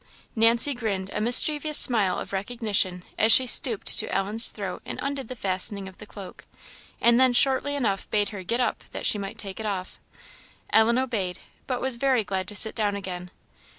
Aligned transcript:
Nancy 0.35 0.73
grinned 0.73 1.11
a 1.11 1.21
mischievous 1.21 1.77
smile 1.77 2.17
of 2.17 2.33
recognition 2.33 3.03
as 3.19 3.31
she 3.31 3.45
stooped 3.45 3.85
to 3.99 4.11
Ellen's 4.11 4.49
throat 4.49 4.81
and 4.83 4.97
undid 4.99 5.27
the 5.27 5.35
fastening 5.35 5.87
of 5.87 5.99
the 5.99 6.07
cloak, 6.07 6.45
and 6.99 7.19
then 7.19 7.33
shortly 7.33 7.75
enough 7.75 8.09
bade 8.09 8.29
her 8.29 8.41
"get 8.41 8.59
up, 8.59 8.83
that 8.93 9.05
she 9.05 9.19
might 9.19 9.37
take 9.37 9.59
it 9.59 9.65
off!" 9.67 9.99
Ellen 10.73 10.97
obeyed, 10.97 11.37
but 11.67 11.81
was 11.81 11.97
very 11.97 12.23
glad 12.23 12.47
to 12.47 12.55
sit 12.55 12.73
down 12.73 12.95
again. 12.95 13.29